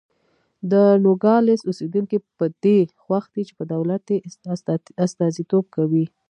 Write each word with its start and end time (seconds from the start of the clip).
د 0.71 0.73
نوګالس 1.03 1.61
اوسېدونکي 1.65 2.17
په 2.37 2.45
دې 2.63 2.77
خوښ 3.03 3.25
دي 3.33 3.41
چې 3.47 3.53
دولت 3.73 4.05
یې 4.13 4.17
استازیتوب 5.05 5.65
کوي. 5.75 6.05